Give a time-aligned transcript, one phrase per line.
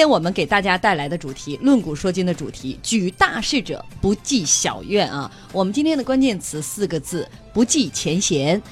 [0.00, 5.28] 今天我们给大家带来的主题，论古说今的主题，举大事者不计小怨啊。
[5.52, 8.62] 我们今天的关键词四个字：不计前嫌。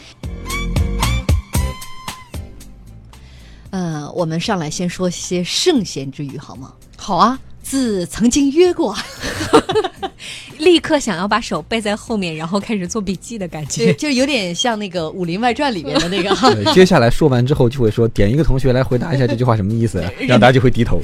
[3.70, 6.72] 呃，我们上来先说些圣贤之语好吗？
[6.96, 8.96] 好啊，自曾经约过，
[10.66, 13.94] 立刻想要把手背在后面，然后开始做笔记的感就觉。
[13.94, 16.34] 就有点像那个《武林外传》里面的那个。
[16.52, 21.00] 对，接下来说完之后就会说，点一个同学来回答一下这句话什么意思， 让大家就会低头。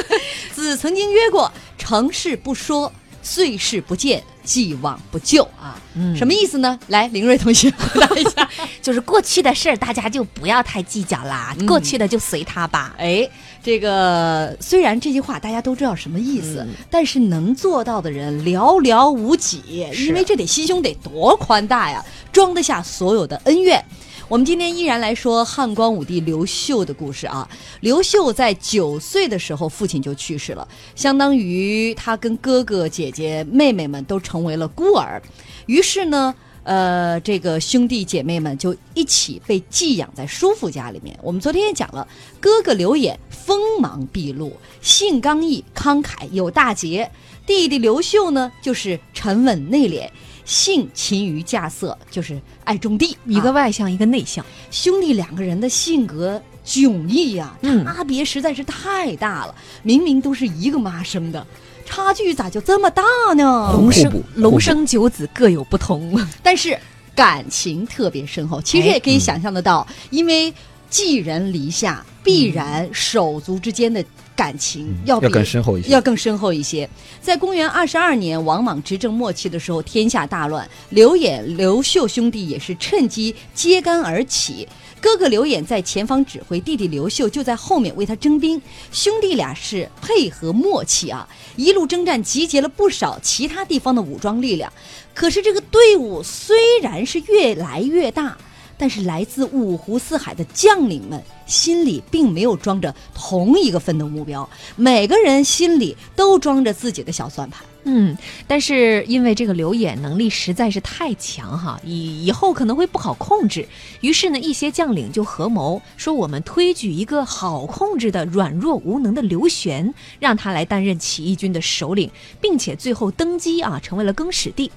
[0.52, 5.80] 子曾经曰过，成事不说，遂事不见，既往不咎啊。
[5.94, 6.78] 嗯什么意思呢？
[6.88, 8.48] 来，林瑞同学回答一下。
[8.88, 12.94] 就是过去的事儿，大家就不要太计较啦，嗯过去的就随他吧。
[12.96, 13.28] 哎，
[13.62, 19.60] 这个虽然这句话大家都知道什么意思，嗯但是能做到的人寥寥无几，
[20.06, 22.02] 因为这得心胸得多宽大呀，
[22.32, 23.84] 装得下所有的恩怨。
[24.26, 27.46] 我们今天依然来说汉光武帝刘秀的故事啊。
[27.80, 30.66] 刘秀在九岁的时候，父亲就去世了，
[30.96, 35.20] 相当于他跟哥哥姐姐、妹妹们都成为了孤儿。
[35.66, 41.18] 于是呢，呃，这个兄弟姐妹们就一起被寄养在叔父家里面。
[41.22, 42.06] 我们昨天也讲了，
[42.40, 47.08] 哥哥刘演锋芒毕露，性刚毅、慷慨有大节；
[47.46, 50.08] 弟弟刘秀呢，就是沉稳内敛，
[50.44, 53.16] 性勤于稼色，就是爱种地。
[53.24, 54.44] 一个啊外向，一个内向。
[54.70, 59.54] 兄弟两个人的性格迥异呀、嗯差别实在是太大了。
[59.82, 61.46] 明明都是一个妈生的，
[61.88, 63.02] 差距咋就这么大
[63.34, 63.70] 呢？
[63.72, 66.20] 龙生龙生九子各有不同。
[66.42, 66.78] 但是
[67.14, 70.52] 感情特别深厚，其实哎也可以想象得到，因为
[70.90, 74.04] 寄人篱下，必然手足之间的
[74.36, 75.88] 感情要比要更深厚一些。
[75.88, 76.88] 要更深厚一些。
[77.22, 84.68] 在公元二十二年，王莽执政末期的时候，天下大乱，刘演、刘秀兄弟也是趁机揭竿而起。
[85.00, 88.60] 哥哥刘演在前方指挥，弟弟刘秀就在后面为他征兵。
[88.90, 94.72] 兄弟俩是配合默契啊，一路征战，集结了不少其他地方的武装力量。
[95.14, 98.36] 可是这个队伍虽然是越来越大，
[98.76, 107.64] 但是来自五湖四海的将领们心里并没有装着同一个奋斗目标，每个人心里都装着自己的小算盘。
[107.84, 108.14] 嗯，
[108.46, 113.66] 但是因为这个刘演能力实在是太强哈，以以后可能会不好控制。
[114.02, 122.10] 于是呢，一些将领就合谋说，我们推举一个好控制的软弱无能的刘玄，让他来担任起义军的首领，
[122.42, 124.70] 并且最后登基啊，成为了更始帝。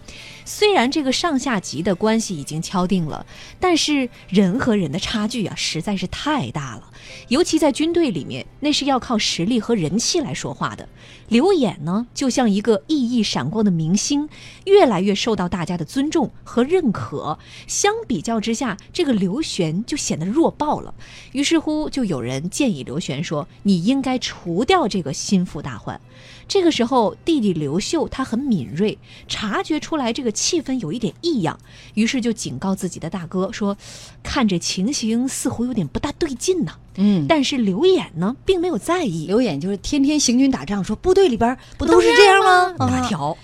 [0.46, 3.26] 虽然这个上下级的关系已经敲定了，
[3.60, 6.84] 但是人和人的差距啊实在是太大大了，
[7.30, 10.88] 尤其在军队里面，那是要靠实力和人气来说话的。
[11.28, 14.30] 刘演呢，就像一个熠熠闪光的明星，
[14.66, 17.40] 越来越受到大家的尊重和认可。
[17.66, 20.94] 相比较之下，这个刘玄就显得弱爆了。
[21.32, 26.00] 于是乎，就有人建议刘玄说：“你应该除掉这个心腹大患。”
[26.48, 29.00] 这个时候，弟弟刘秀他很敏锐，
[29.30, 31.58] 察觉出来这个气氛有一点异样，
[31.94, 33.78] 于是就警告自己的大哥说
[34.22, 42.76] ：“看这情形似乎有点不大对劲呐。”嗯但但是刘演呢，并没有在意，刘演就是天天行军打仗，说部队里边不都是这样吗？
[42.78, 43.36] 哪条。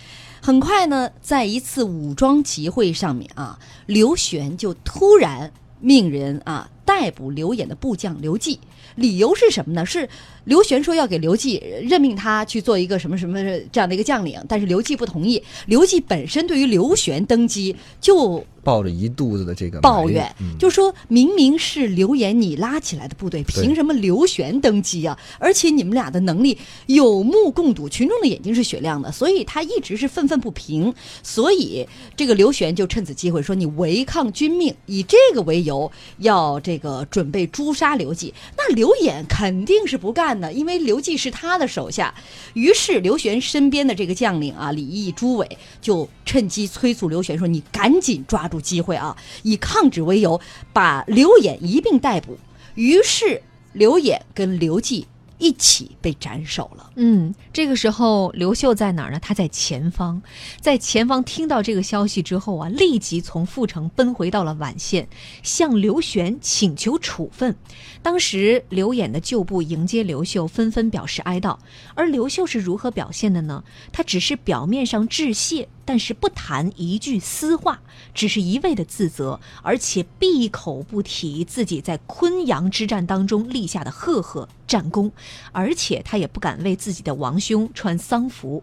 [0.41, 8.58] 很快呢，在一次武装集会上面啊，刘玄就突然命人啊逮捕刘演的部将刘季。
[8.96, 9.86] 理由是什么呢？
[9.86, 10.09] 是
[10.46, 13.38] 刘玄说要给刘季任命他去做一个什么什么
[13.72, 15.44] 这样的一个将领，但是刘季不同意。
[15.68, 25.18] 刘季本身对于刘玄登基就抱着一肚子的这个抱怨，嗯就说明明是刘演你拉起来的部队，凭什么刘玄登基啊？
[25.38, 30.92] 而且你们俩的能力有目共睹，群众的眼睛是雪亮的，所以他一直是愤愤不平。
[31.22, 42.14] 所以这个刘玄就趁此机会说：“你违抗军命，以这个为由要这个这个准备诛杀刘季。”那刘演肯定是不干的，因为刘季是他的手下。
[42.54, 50.40] 于是刘玄身边的这个将领啊，李毅、朱伟就趁机催促刘玄说：“你赶紧抓住机会啊，以抗旨为由，
[50.72, 52.38] 把刘演一并逮捕。”
[52.76, 53.42] 于是
[53.74, 56.92] 刘演跟刘季一起被斩首了。
[56.96, 59.20] 嗯，这个时候刘秀在哪儿呢？
[59.20, 60.22] 他在前方，
[60.59, 65.08] 在前方听到这个消息之后啊，立即从阜城奔回到了宛县，
[65.44, 67.56] 向刘玄请求处分。
[68.02, 71.58] 当时刘演的旧部迎接刘秀，纷纷表示哀悼。
[71.94, 73.64] 而刘秀是如何表现的呢？
[73.91, 77.79] 他只是表面上致谢，但是不谈一句私话，
[78.13, 85.09] 只是一味的自责，而且闭口不提自己在昆阳之战当中立下的赫赫战功，
[85.53, 88.61] 而且他也不敢为自己的王兄穿丧服，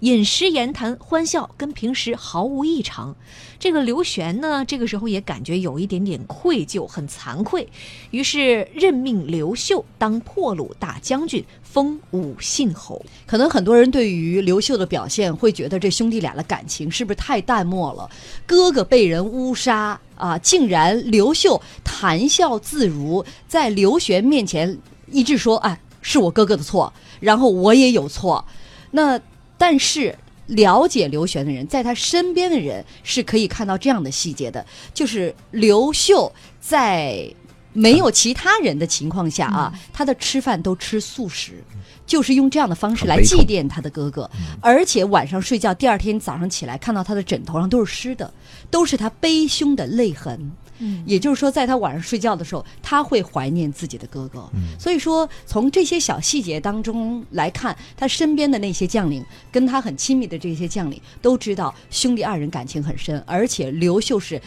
[0.00, 3.16] 饮食言谈欢笑，跟平时毫无异常。
[3.58, 7.66] 这个刘玄呢，这个时候也感觉有一点点愧疚，很惭愧，
[8.10, 13.02] 于是任命刘秀当破虏大将军，封武信侯。
[13.24, 18.10] 可能很多人对于刘秀的表现会觉得这兄弟俩的感情是不是太淡漠了？
[18.46, 24.78] 哥哥被人乌杀啊，竟然刘秀谈笑自如，在刘玄面前
[25.10, 28.44] 一致说：“哎，是我哥哥的错，然后我也有错。”
[28.92, 29.20] 那
[29.58, 30.16] 但是
[30.46, 34.64] 了解刘玄的人，在他身边的人是可以看到这样的细节的，
[34.94, 37.28] 就是刘秀在
[37.76, 41.62] 没有其他人的情况下啊，他的吃饭都吃素食。
[42.06, 44.30] 就是用这样的方式来祭奠他的哥哥，
[44.60, 48.32] 而且晚上睡觉，第二天早上起来看到他的枕头上都是湿的，
[48.70, 50.52] 都是他悲凶的泪痕。
[50.78, 54.48] 嗯，也就是说，在他晚上睡觉的时候，他会怀念自己的哥哥。
[54.78, 64.40] 所以说，从这些小细节当中来看，他身边的那些将领，跟他很亲密的这些将领，都知道兄弟二人感情很深，而且刘秀是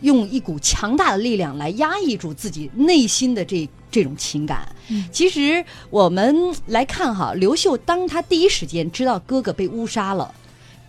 [0.00, 4.68] 用一股强大的力量来压抑住自己内心的这这种情感。
[5.10, 10.34] 其实我们来看哈，刘秀当他第一时间知道哥哥被误杀了。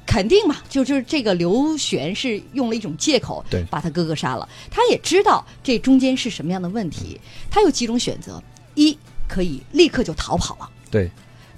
[0.06, 4.48] 肯定嘛，就就是这个刘玄是用了一种借口，对把他哥哥杀了。
[4.71, 7.19] 他也知道这中间是什么样的问题，
[7.51, 8.42] 他有几种选择：
[8.75, 11.12] 一可以立刻就逃跑了；对，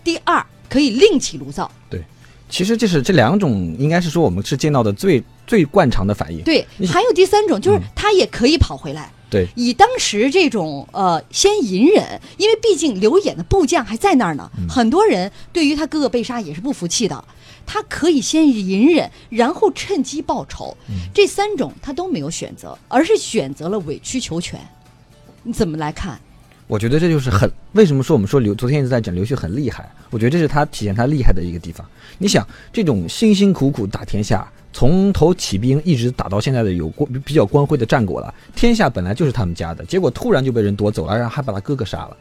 [0.04, 2.04] 第二可以另起炉灶；对，
[2.50, 6.44] 其实就是这两种，应该是说我们是见到的最最惯常的反应。
[6.44, 9.12] 对，还有第三种，就是嗯他也可以跑回来。
[9.32, 17.26] 对，以当时这种呃，先隐忍，因为毕竟刘演的部将还在那儿呢，很多人对于他哥哥被杀也是不服气的。
[17.66, 20.76] 他可以先隐忍，然后趁机报仇。
[21.14, 24.60] 这三种他都没有选择，而是选择了委曲求全。
[25.44, 26.20] 你怎么来看？
[26.70, 31.84] 我觉得这就是很为什么说我们说刘昨天一直在讲刘旭很厉害，我觉得这是他体现他厉害的一个地方。
[32.20, 42.16] 你想，这种辛辛苦苦打天下，从头起兵一直打到现在的有光比较光辉的战果了，天下本来就是他们家的，结果突然就被人夺走了，然后还把他哥哥杀了。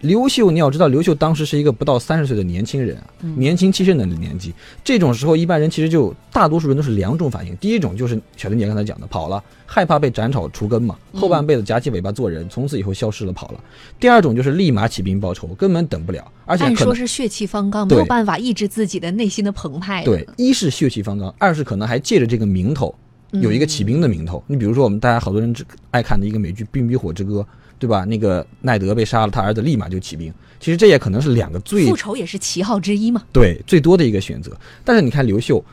[0.00, 3.04] 刘秀，你要知道，刘秀当时是一个不到三十岁的年轻人啊，
[3.36, 4.54] 年轻气盛的年纪。
[4.84, 7.56] 这种时候，一般人其实就大多数人都是两种反应。
[7.56, 13.60] 第一种就是小玲姐刚才讲的，跑了，害怕被斩草除根嘛，后半辈子夹起尾巴做人，从此以后消失了，跑了。
[13.98, 20.04] 第二种就是立马起兵报仇，根本等不了，而且按说是血气方刚，没有办法抑制自己的内心的澎湃。
[20.04, 22.94] 对，一是血气方刚，二是可能还借着这个名头，
[23.32, 24.42] 有一个起兵的名头。
[24.46, 27.40] 你比如说，我们大家好多人只爱看的一个美剧《冰与火之歌》，
[27.78, 28.04] 对吧？
[28.04, 30.32] 那个奈德被杀了，他儿子立马就起兵。
[30.60, 33.22] 其实这也可能是两个最复仇也是旗号之一嘛。
[33.32, 34.56] 对最多的一个选择。
[34.84, 35.64] 但是你看刘秀，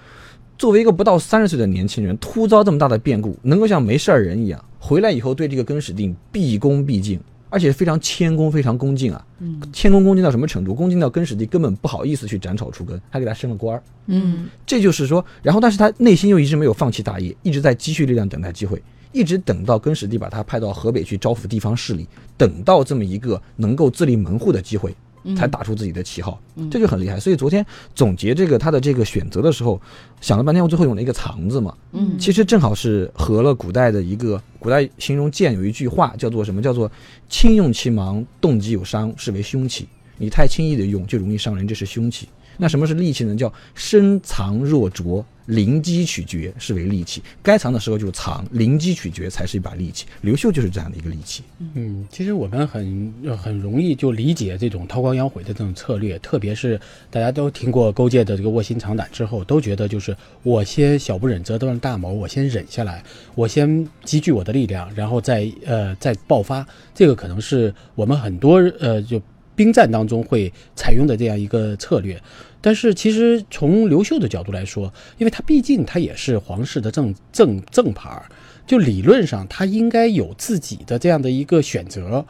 [0.57, 7.19] 作为一个不到三十岁的年轻人，突遭这么大的变故，能够像没事儿人一样回来以后，对这个更始帝毕恭毕敬，
[7.49, 9.25] 而且非常谦恭，非常恭敬啊。
[9.39, 10.73] 嗯谦恭恭敬到什么程度？
[10.73, 13.81] 恭敬到更始帝根本不好意思去斩草除根，还给他升了官儿。
[14.05, 18.81] 嗯这就是说，然后但是他内心又一直没有放弃大业，一直在积蓄力量，等待机会，
[19.15, 22.05] 一直等到更始帝把他派到河北去招抚地方势力，
[22.37, 24.93] 等到这么一个能够自立门户的机会，
[25.37, 26.37] 才打出自己的旗号，
[26.69, 27.17] 这就很厉害。
[27.17, 27.65] 所以昨天
[27.95, 29.81] 总结这个他的这个选择的时候，
[30.19, 36.61] 想了半天，我最后用了一个“藏”字嘛，嗯其实正好是合了古代的一个古代形容剑有一句话叫做什么？
[36.61, 36.91] 叫做
[37.29, 39.87] “轻用其芒，动即有伤，是为凶器”。
[40.19, 42.27] 你太轻易的用，就容易伤人，这是凶器。
[42.57, 43.35] 那什么是利器呢？
[43.35, 47.21] 叫深藏若拙，临机取决是为利器。
[47.43, 50.05] 该藏的时候就藏，临机取决才是一把利器。
[50.21, 51.43] 刘秀就是这样的一个利器。
[51.73, 63.03] 嗯，其实我们很很容易就理解这种韬光养晦的这种策略，特别是大家都听过勾践的这个卧薪尝胆之后，都觉得就是我先小不忍则断大谋，我先忍下来，
[63.35, 66.65] 我先积聚我的力量，然后再呃再爆发。
[66.93, 69.21] 这个可能是我们很多呃就
[69.55, 72.21] 兵战当中会采用的这样一个策略。
[72.61, 78.25] 但是其实从刘秀的角度来说，因为他毕竟他也是皇室的正正正牌儿，
[78.65, 82.25] 就理论上他应该有自己的这样的一个选择。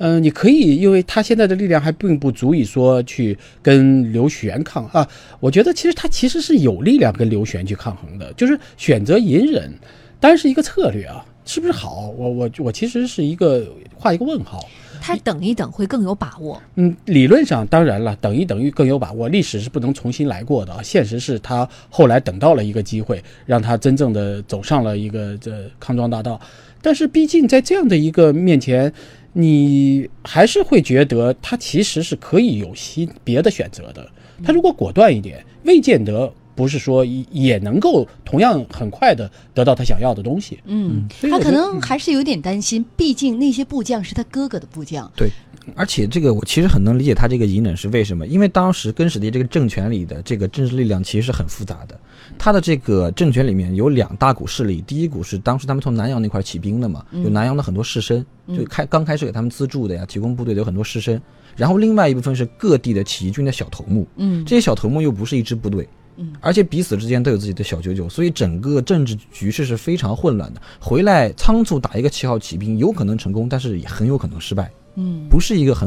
[0.00, 5.08] 嗯、你可以，因为他现在的力量还并不足以说去跟刘玄抗啊。
[5.40, 9.72] 我觉得其实他其实是有力量跟刘玄去抗衡的，就是选择隐忍，
[10.20, 12.12] 当然是一个策略啊，是不是好？
[12.16, 13.66] 我我我其实是一个
[13.96, 14.68] 画一个问号。
[15.00, 16.60] 他等一等会更有把握。
[16.76, 19.28] 嗯，理论上当然了，等一等更有把握。
[19.28, 26.40] 历史是不能重新来过的，现实是他后来等到了一个机会，让他真正的走上了一个这康庄大道。
[26.80, 28.92] 但是毕竟在这样的一个面前，
[29.32, 34.08] 你还是会觉得他其实是可以有新别的选择的。
[34.44, 40.58] 他如果果断一点，未见得不是说也能够同样很快的得到他想要的东西。
[40.64, 45.08] 嗯，他可能还是有点担心，毕竟那些部将是他哥哥的部将。
[45.14, 45.30] 对，
[45.76, 51.96] 而且这个我其实很能理解他这个隐忍是为什么，因为当时根史帝这个政权里的这个政治力量其实是很复杂的，
[52.36, 61.20] 他的这个政权里面有两大股势力，第一股是当时他们从南阳那块起兵的嘛，有南阳的很多士绅，就开刚开始给他们资助的呀，提供部队的有很多士绅，
[61.54, 65.88] 然后另外一部分是各地的起义军的小头目，嗯这些小头目又不是一支部队。
[66.18, 70.60] 嗯而且彼此之间都有自己的小九九，所以整个政治局势是非常混乱的。
[70.80, 75.26] 回来仓促打一个七号起兵，有可能成功，但是也很有可能失败，嗯。
[75.28, 75.86] 不是一个很